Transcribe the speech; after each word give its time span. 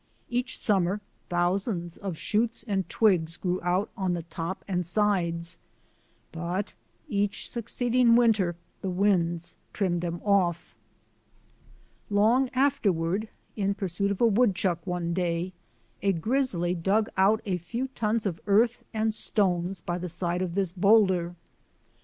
Each 0.31 0.57
summer 0.57 0.99
thousands 1.29 1.95
of 1.95 2.17
shoots 2.17 2.65
and 2.67 2.89
twigs 2.89 3.37
grew 3.37 3.61
out 3.61 3.91
on 3.95 4.13
the 4.15 4.23
top 4.23 4.65
and 4.67 4.83
sides, 4.83 5.59
but 6.31 6.73
each 7.07 7.51
succeeding 7.51 8.15
winter 8.15 8.55
the 8.81 8.89
winds 8.89 9.55
trimmed 9.73 10.01
them 10.01 10.19
off. 10.25 10.75
Long 12.09 12.49
afterward, 12.55 13.29
in 13.55 13.75
pursuit 13.75 14.09
of 14.09 14.21
a 14.21 14.25
woodchuck 14.25 14.87
one 14.87 15.13
day, 15.13 15.53
a 16.01 16.13
grizzly 16.13 16.73
dug 16.73 17.07
out 17.15 17.39
a 17.45 17.57
few 17.59 17.87
tons 17.89 18.25
of 18.25 18.41
earth 18.47 18.83
and 18.95 19.13
stones 19.13 19.81
by 19.81 19.99
the 19.99 20.09
side 20.09 20.41
of 20.41 20.55
this 20.55 20.71
boulder. 20.71 21.35